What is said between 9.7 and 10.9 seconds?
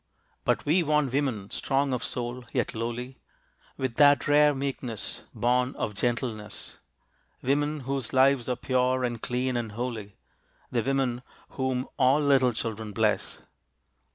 holy, The